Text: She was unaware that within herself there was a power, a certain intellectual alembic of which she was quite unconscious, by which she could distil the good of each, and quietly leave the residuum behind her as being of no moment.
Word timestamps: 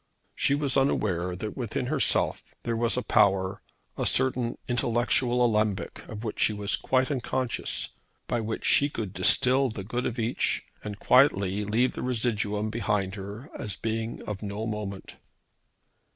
She 0.33 0.55
was 0.55 0.77
unaware 0.77 1.35
that 1.35 1.55
within 1.55 1.85
herself 1.85 2.43
there 2.63 2.75
was 2.75 2.97
a 2.97 3.03
power, 3.03 3.61
a 3.99 4.07
certain 4.07 4.57
intellectual 4.67 5.43
alembic 5.45 5.99
of 6.09 6.23
which 6.23 6.39
she 6.39 6.53
was 6.53 6.75
quite 6.75 7.11
unconscious, 7.11 7.89
by 8.25 8.39
which 8.41 8.65
she 8.65 8.89
could 8.89 9.13
distil 9.13 9.69
the 9.69 9.83
good 9.83 10.07
of 10.07 10.17
each, 10.17 10.63
and 10.83 10.97
quietly 10.97 11.63
leave 11.65 11.93
the 11.93 12.01
residuum 12.01 12.71
behind 12.71 13.13
her 13.13 13.51
as 13.55 13.75
being 13.75 14.23
of 14.23 14.41
no 14.41 14.65
moment. 14.65 15.17